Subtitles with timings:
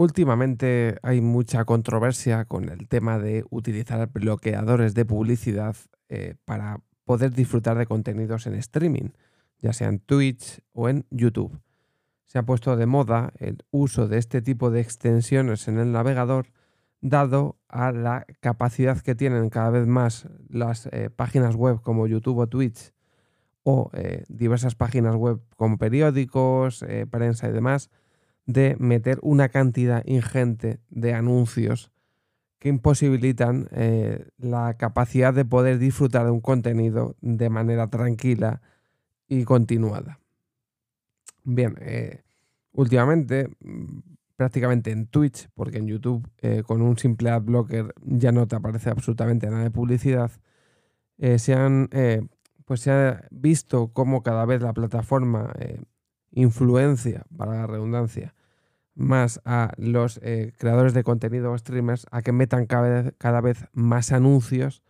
[0.00, 5.76] Últimamente hay mucha controversia con el tema de utilizar bloqueadores de publicidad
[6.08, 9.10] eh, para poder disfrutar de contenidos en streaming,
[9.58, 11.60] ya sea en Twitch o en YouTube.
[12.24, 16.46] Se ha puesto de moda el uso de este tipo de extensiones en el navegador
[17.02, 22.38] dado a la capacidad que tienen cada vez más las eh, páginas web como YouTube
[22.38, 22.94] o Twitch
[23.64, 27.90] o eh, diversas páginas web como periódicos, prensa y demás
[28.52, 31.92] de meter una cantidad ingente de anuncios
[32.58, 38.60] que imposibilitan eh, la capacidad de poder disfrutar de un contenido de manera tranquila
[39.28, 40.20] y continuada.
[41.42, 42.22] Bien, eh,
[42.72, 44.00] últimamente, mm,
[44.36, 48.56] prácticamente en Twitch, porque en YouTube eh, con un simple ad blocker ya no te
[48.56, 50.30] aparece absolutamente nada de publicidad,
[51.36, 51.90] se, han,
[52.64, 55.52] pues se ha visto cómo cada vez la plataforma
[56.30, 58.34] influencia, para la redundancia,
[59.00, 64.12] más a los eh, creadores de contenido o streamers a que metan cada vez, más
[64.12, 64.82] anuncios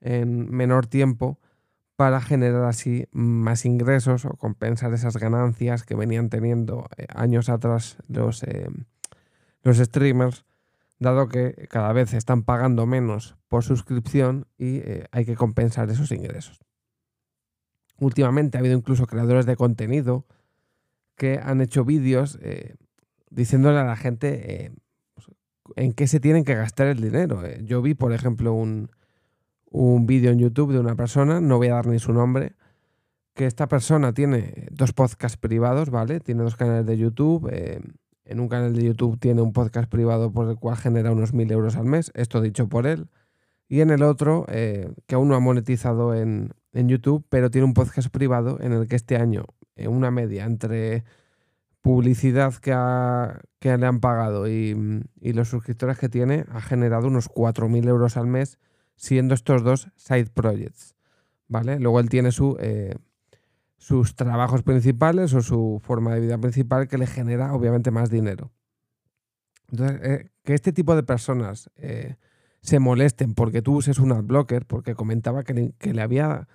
[0.00, 1.38] en menor tiempo
[1.94, 7.98] para generar así más ingresos o compensar esas ganancias que venían teniendo eh, años atrás
[8.08, 8.70] los, eh,
[9.62, 10.46] los streamers,
[10.98, 16.60] dado que cada vez están pagando menos por suscripción y hay que compensar esos ingresos.
[17.98, 20.24] Últimamente ha habido incluso creadores de contenido
[21.16, 22.38] que han hecho vídeos
[23.32, 24.72] diciéndole a la gente eh,
[25.14, 25.28] pues,
[25.76, 27.44] en qué se tienen que gastar el dinero.
[27.44, 27.60] Eh.
[27.64, 28.90] Yo vi, por ejemplo, un,
[29.70, 32.54] un vídeo en YouTube de una persona, no voy a dar ni su nombre,
[33.34, 36.20] que esta persona tiene dos podcasts privados, ¿vale?
[36.20, 37.48] Tiene dos canales de YouTube.
[37.50, 37.80] Eh,
[38.24, 41.50] en un canal de YouTube tiene un podcast privado por el cual genera unos mil
[41.50, 43.08] euros al mes, esto dicho por él.
[43.68, 47.72] Y en el otro, que aún no ha monetizado en, en, YouTube, pero tiene un
[47.72, 51.04] podcast privado en el que este año, en una media entre
[51.82, 52.72] publicidad que,
[53.58, 58.26] que le han pagado y, los suscriptores que tiene ha generado unos 4.000 euros al
[58.26, 58.58] mes,
[58.96, 60.94] siendo estos dos side projects.
[61.48, 61.78] ¿vale?
[61.80, 62.94] Luego él tiene su, eh,
[63.76, 68.52] sus trabajos principales o su forma de vida principal que le genera obviamente más dinero.
[69.70, 72.16] Entonces, eh, que este tipo de personas eh,
[72.60, 76.46] se molesten porque tú uses un adblocker, porque comentaba que que le había,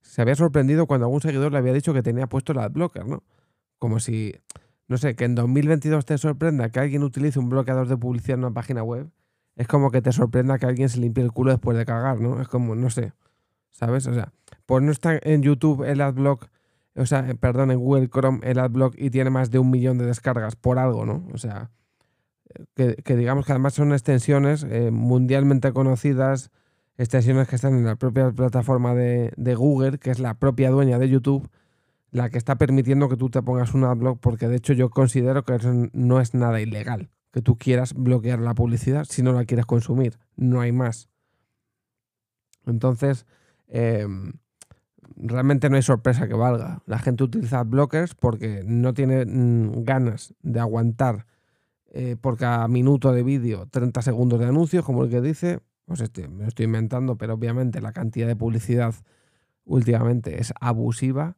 [0.00, 3.24] se había sorprendido cuando algún seguidor le había dicho que tenía puesto el adblocker, ¿no?
[3.78, 4.34] Como si
[4.88, 8.44] no sé, que en 2022 te sorprenda que alguien utilice un bloqueador de publicidad en
[8.44, 9.10] una página web,
[9.56, 12.40] es como que te sorprenda que alguien se limpie el culo después de cagar, ¿no?
[12.40, 13.12] Es como, no sé,
[13.72, 14.06] ¿sabes?
[14.06, 14.32] O sea,
[14.66, 16.48] pues no está en YouTube el adblock,
[16.94, 20.06] o sea, perdón, en Google Chrome el adblock y tiene más de un millón de
[20.06, 21.26] descargas por algo, ¿no?
[21.32, 21.70] O sea,
[22.74, 26.50] que, digamos que además son extensiones eh, mundialmente conocidas,
[26.96, 30.98] extensiones que están en la propia plataforma de, de Google, que es la propia dueña
[30.98, 31.50] de YouTube
[32.10, 35.44] la que está permitiendo que tú te pongas un adblock, porque de hecho yo considero
[35.44, 39.44] que eso no es nada ilegal, que tú quieras bloquear la publicidad si no la
[39.44, 41.08] quieres consumir, no hay más.
[42.64, 43.26] Entonces,
[43.68, 44.32] em,
[45.16, 46.82] realmente no hay sorpresa que valga.
[46.86, 51.26] La gente utiliza blockers porque no tiene mm, ganas de aguantar
[51.92, 56.00] eh, por cada minuto de vídeo 30 segundos de anuncios, como el que dice, pues
[56.00, 58.94] este, me lo estoy inventando, pero obviamente la cantidad de publicidad
[59.64, 61.36] últimamente es abusiva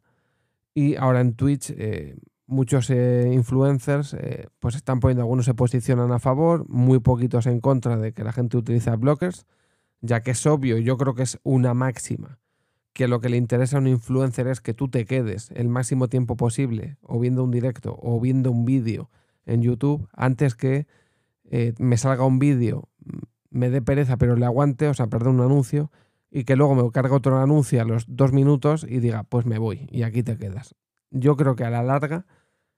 [0.79, 2.17] y ahora en Twitch eh,
[2.47, 7.61] muchos eh, influencers eh, pues están poniendo, algunos se posicionan a favor, muy poquitos en
[7.61, 9.45] contra de que la gente utilice blockers,
[10.03, 12.39] ya que es obvio, yo creo que es una máxima,
[12.93, 16.07] que lo que le interesa a un influencer es que tú te quedes el máximo
[16.07, 19.11] tiempo posible o viendo un directo o viendo un vídeo
[19.47, 20.87] en YouTube antes que
[21.79, 22.89] me salga un vídeo,
[23.51, 25.91] me dé pereza pero le aguante, o sea, perdón, un anuncio
[26.31, 29.59] y que luego me cargue otro anuncio a los dos minutos y diga, pues me
[29.59, 30.75] voy y aquí te quedas.
[31.11, 32.27] Yo creo que a la larga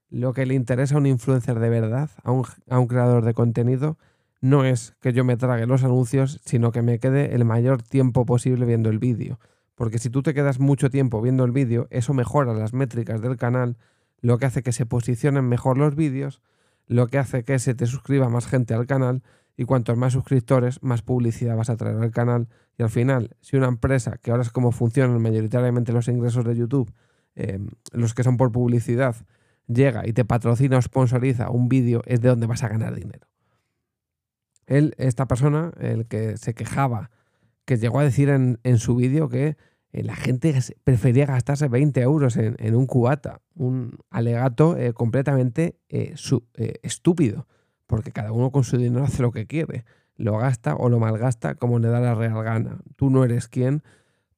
[0.09, 3.35] lo que le interesa a un influencer de verdad, a un, a un creador de
[3.35, 3.97] contenido,
[4.41, 8.25] no es que yo me trague los anuncios, sino que me quede el mayor tiempo
[8.25, 9.39] posible viendo el vídeo.
[9.75, 13.37] Porque si tú te quedas mucho tiempo viendo el vídeo, eso mejora las métricas del
[13.37, 13.77] canal,
[14.21, 16.43] lo que hace que se posicionen mejor los vídeos,
[16.87, 19.23] lo que hace que se te suscriba más gente al canal
[19.61, 22.49] y cuantos más suscriptores, más publicidad vas a traer al canal.
[22.79, 26.57] Y al final, si una empresa, que ahora es como funcionan mayoritariamente los ingresos de
[26.57, 26.91] YouTube,
[27.35, 29.17] em, los que son por publicidad,
[29.67, 33.29] llega y te patrocina o sponsoriza un vídeo, es de donde vas a ganar dinero.
[34.67, 37.11] Él, esta persona, el que se quejaba,
[37.67, 39.59] que llegó a decir en, su vídeo que
[39.93, 46.15] eh, la gente prefería gastarse 20 euros en, un cubata, un alegato eh, completamente eh,
[46.83, 47.47] estúpido
[47.91, 49.85] porque cada uno con su dinero hace lo que quiere,
[50.15, 52.79] lo gasta o lo malgasta como le da la real gana.
[52.95, 53.83] Tú no eres quien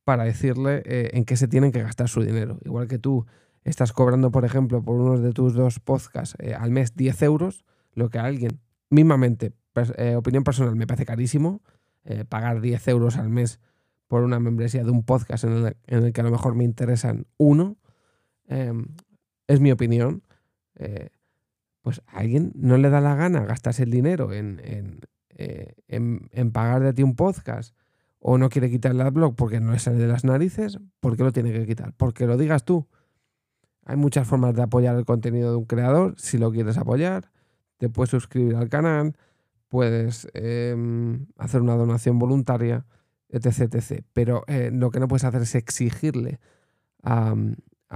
[0.05, 2.59] para decirle eh, en qué se tienen que gastar su dinero.
[2.65, 3.27] Igual que tú
[3.63, 7.67] estás cobrando, por ejemplo, por uno de tus dos podcasts eh, al mes 10 euros,
[7.93, 8.59] lo que alguien
[8.89, 9.53] mismamente,
[9.99, 11.61] eh, opinión personal, me parece carísimo
[12.29, 13.61] pagar 10 euros al mes
[14.09, 17.77] por una membresía de un podcast en el, que a lo mejor me interesan uno.
[18.47, 18.87] Em,
[19.47, 20.25] es mi opinión.
[21.83, 25.01] Pues a alguien no le da la gana gastarse el dinero en, en,
[26.31, 27.75] en pagar de ti un podcast
[28.23, 31.25] o no quiere quitar el adblock porque no le sale de las narices, ¿por qué
[31.25, 31.93] lo tiene que quitar?
[31.97, 32.87] Porque lo digas tú.
[33.85, 36.15] Hay muchas formas de apoyar el contenido de un creador.
[36.19, 37.33] Si lo quieres apoyar,
[37.79, 39.17] te puedes suscribir al canal,
[39.67, 42.87] puedes em, hacer una donación voluntaria,
[43.29, 43.75] etc.
[43.75, 44.05] etc.
[44.13, 46.39] Pero eh, lo que no puedes hacer es exigirle
[47.03, 47.35] a,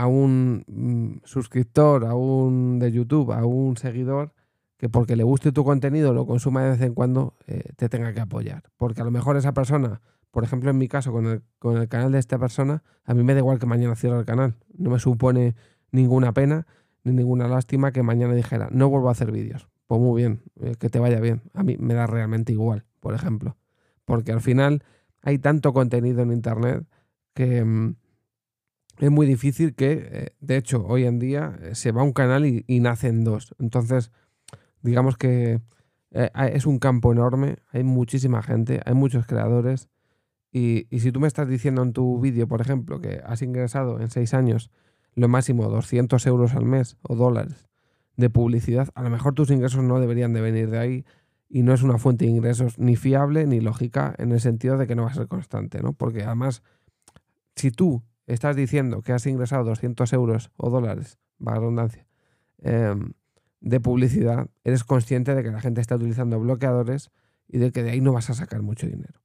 [0.05, 4.33] un mm, suscriptor, a un de YouTube, a un seguidor,
[4.77, 8.13] que porque le guste tu contenido, lo consuma de vez en cuando, eh, te tenga
[8.13, 8.65] que apoyar.
[8.77, 10.03] Porque a lo mejor esa persona
[10.37, 13.23] por ejemplo, en mi caso, con el, con el canal de esta persona, a mí
[13.23, 14.55] me da igual que mañana cierre el canal.
[14.77, 15.55] No me supone
[15.93, 16.67] ninguna pena
[17.05, 19.67] ni ninguna lástima que mañana dijera, no vuelvo a hacer vídeos.
[19.87, 21.41] Pues muy bien, eh, que te vaya bien.
[21.55, 23.57] A mí me da realmente igual, por ejemplo.
[24.05, 24.83] Porque al final
[25.23, 26.85] hay tanto contenido en Internet
[27.33, 27.97] que mm,
[28.99, 32.47] es muy difícil que, eh, de hecho, hoy en día eh, se va un canal
[32.47, 33.55] y, y nacen dos.
[33.59, 34.11] Entonces,
[34.83, 35.61] digamos que
[36.13, 39.91] es un campo enorme, hay muchísima gente, hay muchos creadores
[40.59, 44.09] y, si tú me estás diciendo en tu vídeo, por ejemplo, que has ingresado en
[44.09, 44.71] seis años
[45.15, 47.69] lo máximo 200 euros al mes o dólares
[48.17, 51.05] de publicidad, a lo mejor tus ingresos no deberían de venir de ahí
[51.51, 54.87] y no es una fuente de ingresos ni fiable ni lógica en el sentido de
[54.87, 55.93] que no va a ser constante, ¿no?
[55.93, 56.63] Porque además,
[57.55, 62.07] si tú estás diciendo que has ingresado 200 euros o dólares, va redundancia,
[62.59, 63.13] em,
[63.61, 67.11] de publicidad, eres consciente de que la gente está utilizando bloqueadores
[67.49, 69.21] y de que de ahí no vas a sacar mucho dinero.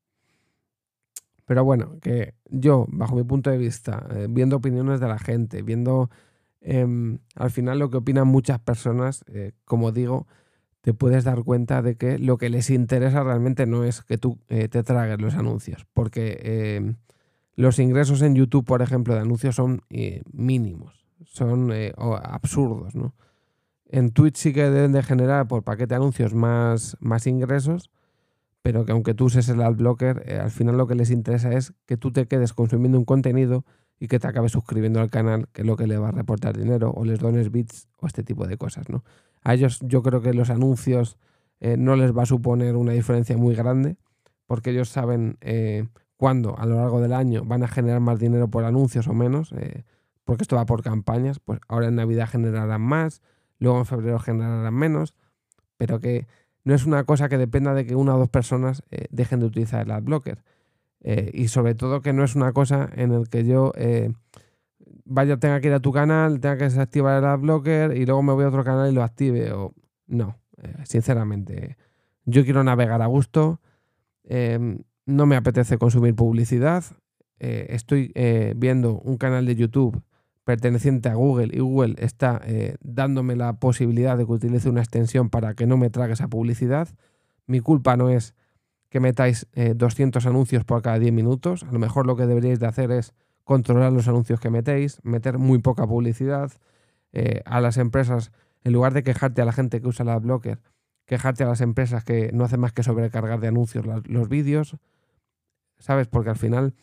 [1.46, 5.62] Pero bueno, que yo, bajo mi punto de vista, eh, viendo opiniones de la gente,
[5.64, 6.10] viendo
[6.62, 10.28] em, al final lo que opinan muchas personas, eh, como digo,
[10.82, 14.40] te puedes dar cuenta de que lo que les interesa realmente no es que tú
[14.48, 16.40] eh, te tragues los anuncios, porque
[16.78, 16.96] em,
[17.56, 19.82] los ingresos en YouTube, por ejemplo, de anuncios son
[20.32, 21.72] mínimos, son
[22.24, 23.14] absurdos, ¿no?
[23.92, 27.92] En Twitch sí que deben de generar por paquete de anuncios más, más ingresos,
[28.62, 31.74] pero que aunque tú uses el adblocker, eh, al final lo que les interesa es
[31.86, 33.66] que tú te quedes consumiendo un contenido
[34.00, 36.58] y que te acabes suscribiendo al canal, que es lo que le va a reportar
[36.58, 39.04] dinero, o les dones bits o este tipo de cosas, ¿no?
[39.44, 41.18] A ellos yo creo que los anuncios
[41.60, 43.98] eh, no les va a suponer una diferencia muy grande,
[44.48, 45.88] porque ellos saben eh,
[46.22, 49.56] cuándo a lo largo del año van a generar más dinero por anuncios o menos,
[50.24, 53.24] porque esto va por campañas, pues ahora en Navidad generarán más,
[53.58, 55.16] luego en febrero generarán menos,
[55.78, 56.28] pero que
[56.64, 59.48] no es una cosa que dependa de que una o dos personas eh, dejen de
[59.48, 60.44] utilizar el adblocker.
[61.00, 64.14] Eh, y sobre todo que no es una cosa en el que yo eh,
[65.04, 68.34] vaya, tenga que ir a tu canal, tenga que desactivar el adblocker y luego me
[68.34, 69.52] voy a otro canal y lo active.
[69.54, 69.74] O...
[70.06, 70.38] No,
[70.84, 71.78] sinceramente.
[72.26, 73.60] Yo quiero navegar a gusto.
[75.06, 76.84] No me apetece consumir publicidad.
[77.40, 78.14] estoy
[78.56, 80.04] viendo un canal de YouTube
[80.44, 85.30] perteneciente a Google y Google está eh, dándome la posibilidad de que utilice una extensión
[85.30, 86.90] para que no me trague esa publicidad.
[87.48, 88.34] Mi culpa no es
[88.90, 91.64] que metáis 200 eh, anuncios por cada 10 minutos.
[91.64, 95.38] A lo mejor lo que deberíais de hacer es controlar los anuncios que metéis, meter
[95.38, 96.52] muy poca publicidad
[97.14, 98.32] eh, a las empresas,
[98.64, 100.60] en lugar de quejarte a la gente que usa la blocker,
[101.12, 104.78] quejarte a las empresas que no hacen más que sobrecargar de anuncios los vídeos,
[105.78, 106.08] ¿sabes?
[106.08, 106.74] Porque al final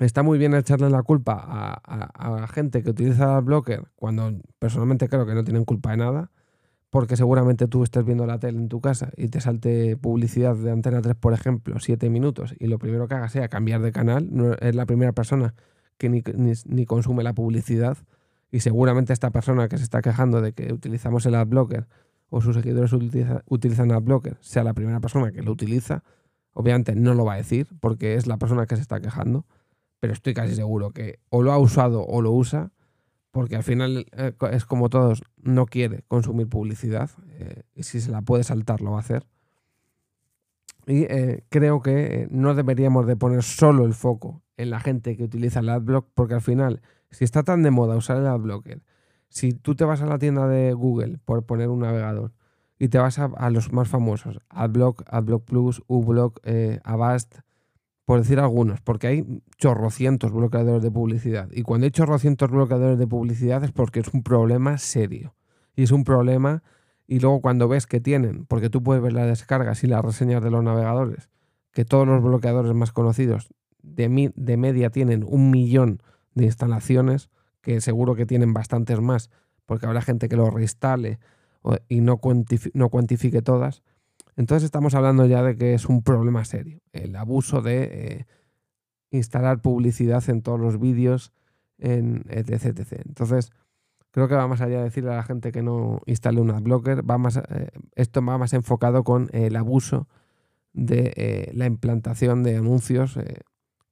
[0.00, 5.24] está muy bien echarle la culpa a, la gente que utiliza blocker cuando personalmente creo
[5.24, 6.32] que no tienen culpa de nada,
[6.90, 10.72] porque seguramente tú estés viendo la tele en tu casa y te salte publicidad de
[10.72, 14.28] Antena 3, por ejemplo, 7 minutos, y lo primero que hagas sea cambiar de canal,
[14.60, 15.54] es la primera persona
[15.96, 17.98] que ni, consume la publicidad,
[18.50, 21.86] y seguramente esta persona que se está quejando de que utilizamos el adblocker
[22.32, 26.02] o sus seguidores utilizan el adblocker sea la primera persona que lo utiliza,
[26.52, 29.46] obviamente no lo va a decir porque es la persona que se está quejando
[30.02, 32.72] pero estoy casi seguro que o lo ha usado o lo usa,
[33.30, 37.08] porque al final eh, es como todos, no quiere consumir publicidad
[37.38, 39.28] eh, y si se la puede saltar lo va a hacer.
[40.88, 45.22] Y eh, creo que no deberíamos de poner solo el foco en la gente que
[45.22, 48.82] utiliza el adblock, porque al final, si está tan de moda usar el adblocker,
[49.32, 52.32] si tú te vas a la tienda de Google por poner un navegador
[52.78, 56.40] y te vas a, los más famosos, Adblock, Adblock Plus, Ublock,
[56.84, 57.38] Avast,
[58.04, 61.48] por decir algunos, porque hay chorrocientos bloqueadores de publicidad.
[61.50, 65.34] Y cuando hay chorrocientos bloqueadores de publicidad es porque es un problema serio.
[65.74, 66.62] Y es un problema,
[67.06, 70.42] y luego cuando ves que tienen, porque tú puedes ver las descargas y las reseñas
[70.42, 71.30] de los navegadores,
[71.72, 73.48] que todos los bloqueadores más conocidos
[73.82, 76.02] de, de media tienen un millón
[76.34, 77.30] de instalaciones,
[77.62, 79.30] que seguro que tienen bastantes más,
[79.64, 81.18] porque habrá gente que lo reinstale
[81.88, 82.20] y no,
[82.74, 83.82] no cuantifique todas,
[84.36, 88.26] entonces estamos hablando ya de que es un problema serio, el abuso de eh,
[89.10, 91.32] instalar publicidad en todos los vídeos,
[91.78, 93.02] en etc, etc.
[93.06, 93.52] Entonces,
[94.10, 97.08] creo que va más allá de decirle a la gente que no instale un adblocker,
[97.08, 100.08] va más, eh, esto va más enfocado con el abuso
[100.72, 103.18] de eh, la implantación de anuncios,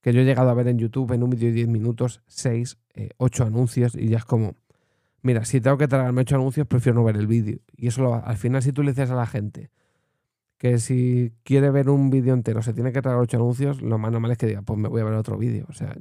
[0.01, 2.79] que yo he llegado a ver en YouTube en un vídeo de 10 minutos, 6,
[3.19, 4.55] 8 anuncios, y ya es como,
[5.23, 7.59] mira, si tengo que tragarme 8 anuncios, prefiero no ver el vídeo.
[7.77, 9.71] Y eso al final si tú le dices a la gente,
[10.61, 14.13] que si quiere ver un vídeo entero se tiene que traer ocho anuncios, lo más
[14.13, 15.65] normal es que diga, pues me voy a ver otro vídeo.
[15.71, 15.97] O sea,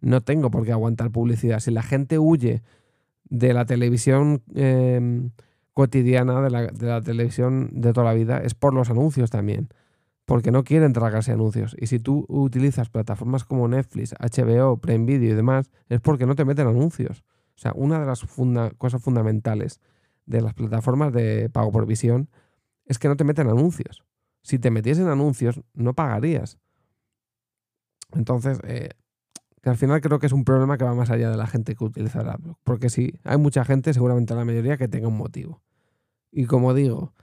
[0.00, 1.58] no tengo por qué aguantar publicidad.
[1.58, 2.62] Si la gente huye
[3.24, 5.30] de la televisión em,
[5.72, 9.70] cotidiana, de la, televisión de toda la vida, es por los anuncios también.
[10.26, 11.74] Porque no quieren tragarse anuncios.
[11.78, 16.34] Y si tú utilizas plataformas como Netflix, HBO, Prime Video y demás, es porque no
[16.34, 17.24] te meten anuncios.
[17.56, 18.26] O sea, una de las
[18.76, 19.80] cosas fundamentales
[20.26, 22.28] de las plataformas de pago por visión
[22.84, 24.04] es que no te meten anuncios.
[24.42, 26.58] Si te metiesen anuncios, no pagarías.
[28.12, 28.90] Entonces, eh,
[29.62, 31.74] que al final creo que es un problema que va más allá de la gente
[31.74, 32.58] que utiliza el AdBlock.
[32.62, 35.62] Porque si hay mucha gente, seguramente la mayoría, que tenga un motivo.
[36.30, 37.14] Y como digo,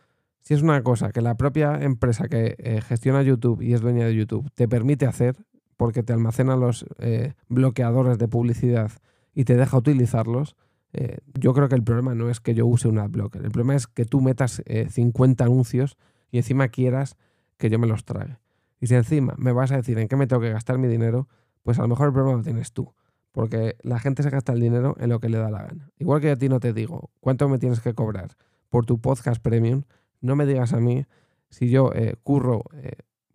[0.44, 4.06] si es una cosa que la propia empresa que eh, gestiona YouTube y es dueña
[4.06, 5.36] de YouTube te permite hacer,
[5.78, 8.92] porque te almacena los eh, bloqueadores de publicidad
[9.34, 10.56] y te deja utilizarlos,
[10.94, 13.76] eh, yo creo que el problema no es que yo use un adblocker, el problema
[13.76, 15.98] es que tú metas 50 eh, anuncios
[16.32, 17.18] y encima quieras
[17.58, 18.38] que yo me los trague.
[18.80, 21.28] Y si encima me vas a decir en qué me tengo que gastar mi dinero,
[21.64, 22.94] pues a lo mejor el problema lo tienes tú.
[23.32, 25.90] Porque la gente se gasta el dinero en lo que le da la gana.
[25.98, 28.36] Igual que a ti no te digo cuánto me tienes que cobrar
[28.70, 29.84] por tu podcast premium,
[30.24, 31.06] no me digas a mí
[31.50, 32.64] si yo eh, curro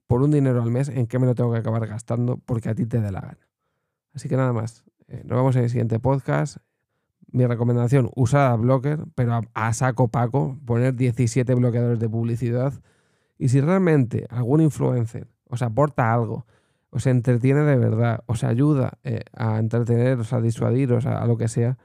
[0.08, 2.74] por un dinero al mes en qué me lo tengo que acabar gastando porque a
[2.74, 3.48] ti te dé la gana.
[4.12, 4.84] Así que nada más.
[5.24, 6.58] nos vemos en el siguiente podcast
[7.30, 12.72] mi recomendación, usar Adblocker, pero a, saco paco, poner 17 bloqueadores de publicidad.
[13.38, 16.46] Y si realmente algún influencer os aporta algo,
[16.90, 21.78] os entretiene de verdad, os ayuda eh, a entreteneros, a disuadiros, a, lo que sea,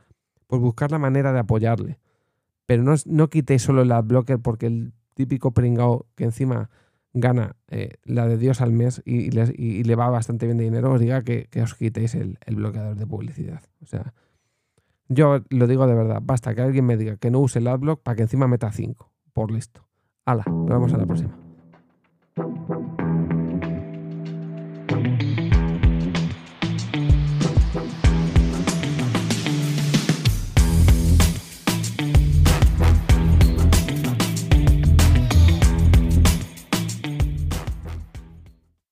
[0.48, 2.00] pues buscar la manera de apoyarle.
[2.66, 6.70] Pero no, no quitéis solo el adblocker porque el típico pringao que encima
[7.14, 11.00] gana eh, la de Dios al mes y, le va bastante bien de dinero, os
[11.00, 13.62] diga que, os quitéis el, el bloqueador de publicidad.
[13.82, 14.14] O sea,
[15.10, 18.02] yo lo digo de verdad, basta que alguien me diga que no use el adblock
[18.02, 19.12] para que encima meta 5.
[19.34, 19.88] Por listo.
[20.26, 21.43] Hala, nos vemos a la próxima.